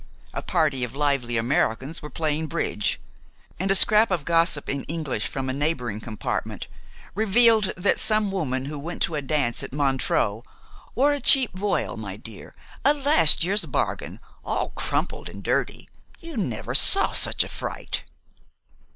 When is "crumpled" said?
14.69-15.29